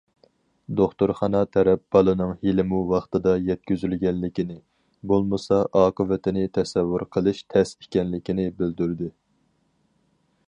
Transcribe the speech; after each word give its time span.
دوختۇرخانا 0.77 1.39
تەرەپ 1.55 1.81
بالىنىڭ 1.95 2.31
ھېلىمۇ 2.45 2.79
ۋاقتىدا 2.93 3.33
يەتكۈزۈلگەنلىكىنى، 3.49 4.57
بولمىسا 5.11 5.59
ئاقىۋىتىنى 5.81 6.47
تەسەۋۋۇر 6.59 7.05
قىلىش 7.17 7.43
تەس 7.55 7.75
ئىكەنلىكىنى 7.83 8.47
بىلدۈردى. 8.63 9.11